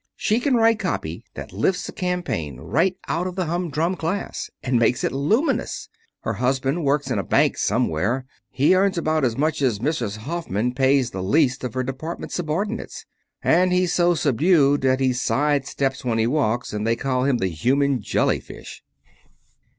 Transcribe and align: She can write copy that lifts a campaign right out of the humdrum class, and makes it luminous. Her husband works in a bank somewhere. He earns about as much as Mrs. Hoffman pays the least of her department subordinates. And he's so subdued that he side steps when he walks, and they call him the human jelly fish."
She 0.15 0.39
can 0.39 0.55
write 0.55 0.79
copy 0.79 1.25
that 1.35 1.53
lifts 1.53 1.87
a 1.87 1.91
campaign 1.91 2.57
right 2.59 2.95
out 3.07 3.27
of 3.27 3.35
the 3.35 3.45
humdrum 3.45 3.95
class, 3.95 4.49
and 4.63 4.79
makes 4.79 5.03
it 5.03 5.11
luminous. 5.11 5.89
Her 6.21 6.33
husband 6.33 6.83
works 6.83 7.11
in 7.11 7.19
a 7.19 7.23
bank 7.23 7.55
somewhere. 7.55 8.25
He 8.49 8.73
earns 8.73 8.97
about 8.97 9.23
as 9.23 9.37
much 9.37 9.61
as 9.61 9.77
Mrs. 9.77 10.17
Hoffman 10.17 10.73
pays 10.73 11.11
the 11.11 11.21
least 11.21 11.63
of 11.63 11.75
her 11.75 11.83
department 11.83 12.31
subordinates. 12.31 13.05
And 13.43 13.71
he's 13.71 13.93
so 13.93 14.15
subdued 14.15 14.81
that 14.81 15.01
he 15.01 15.13
side 15.13 15.67
steps 15.67 16.03
when 16.03 16.17
he 16.17 16.25
walks, 16.25 16.73
and 16.73 16.87
they 16.87 16.95
call 16.95 17.25
him 17.25 17.37
the 17.37 17.49
human 17.49 18.01
jelly 18.01 18.39
fish." 18.39 18.81